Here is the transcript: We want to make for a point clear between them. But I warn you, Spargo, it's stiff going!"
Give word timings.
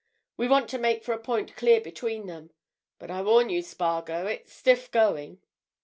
We 0.35 0.47
want 0.47 0.67
to 0.71 0.79
make 0.79 1.03
for 1.03 1.13
a 1.13 1.19
point 1.19 1.55
clear 1.55 1.79
between 1.79 2.25
them. 2.25 2.49
But 2.97 3.11
I 3.11 3.21
warn 3.21 3.49
you, 3.49 3.61
Spargo, 3.61 4.25
it's 4.25 4.51
stiff 4.51 4.89
going!" 4.89 5.43